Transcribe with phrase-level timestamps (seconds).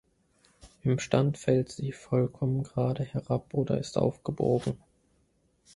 [0.81, 4.79] Im Stand fällt sie vollkommen gerade herab oder ist aufgebogen.